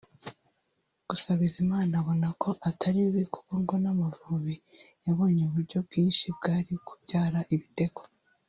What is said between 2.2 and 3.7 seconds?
ko atari bibi kuko